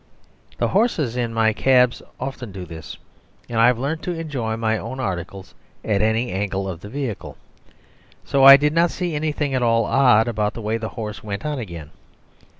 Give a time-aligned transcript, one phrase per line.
[0.57, 2.97] The horses in my cabs often do this,
[3.47, 5.53] and I have learnt to enjoy my own articles
[5.85, 7.37] at any angle of the vehicle.
[8.25, 11.45] So I did not see anything at all odd about the way the horse went
[11.45, 11.91] on again.